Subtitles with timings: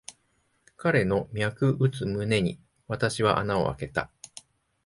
[0.77, 4.09] 彼の脈打つ胸に、私は穴をあけた。